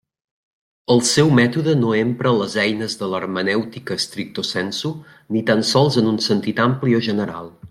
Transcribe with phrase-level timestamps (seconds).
[0.93, 4.95] El seu mètode no empra les eines de l'hermenèutica stricto sensu,
[5.37, 7.59] ni tan sols en un sentit ampli o general.